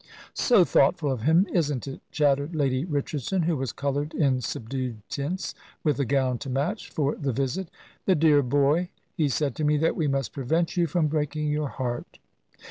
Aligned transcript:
"So 0.33 0.65
thoughtful 0.65 1.11
of 1.11 1.21
him, 1.21 1.45
isn't 1.53 1.87
it?" 1.87 2.01
chattered 2.09 2.55
Lady 2.55 2.85
Richardson, 2.85 3.43
who 3.43 3.55
was 3.55 3.71
coloured 3.71 4.15
in 4.15 4.41
subdued 4.41 5.07
tints, 5.09 5.53
with 5.83 5.99
a 5.99 6.05
gown 6.05 6.39
to 6.39 6.49
match, 6.49 6.89
for 6.89 7.13
the 7.13 7.31
visit. 7.31 7.69
"The 8.07 8.15
dear 8.15 8.41
boy! 8.41 8.89
He 9.15 9.29
said 9.29 9.55
to 9.57 9.63
me 9.63 9.77
that 9.77 9.95
we 9.95 10.07
must 10.07 10.33
prevent 10.33 10.75
you 10.75 10.87
from 10.87 11.05
breaking 11.05 11.51
your 11.51 11.69
heart." 11.69 12.17